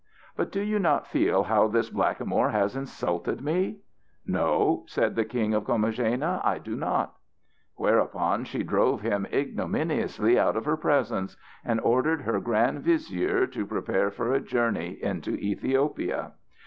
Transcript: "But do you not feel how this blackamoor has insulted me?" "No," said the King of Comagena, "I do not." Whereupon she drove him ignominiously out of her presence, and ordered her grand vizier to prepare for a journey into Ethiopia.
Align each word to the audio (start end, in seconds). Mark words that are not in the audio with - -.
"But 0.35 0.51
do 0.51 0.63
you 0.63 0.79
not 0.79 1.05
feel 1.05 1.43
how 1.43 1.67
this 1.67 1.91
blackamoor 1.91 2.49
has 2.49 2.75
insulted 2.75 3.39
me?" 3.39 3.81
"No," 4.25 4.81
said 4.87 5.15
the 5.15 5.23
King 5.25 5.53
of 5.53 5.65
Comagena, 5.65 6.41
"I 6.43 6.57
do 6.57 6.75
not." 6.75 7.13
Whereupon 7.75 8.45
she 8.45 8.63
drove 8.63 9.01
him 9.01 9.27
ignominiously 9.31 10.39
out 10.39 10.57
of 10.57 10.65
her 10.65 10.75
presence, 10.77 11.37
and 11.63 11.79
ordered 11.81 12.21
her 12.21 12.39
grand 12.39 12.79
vizier 12.81 13.45
to 13.45 13.63
prepare 13.67 14.09
for 14.09 14.33
a 14.33 14.39
journey 14.41 14.97
into 15.03 15.33
Ethiopia. 15.37 16.31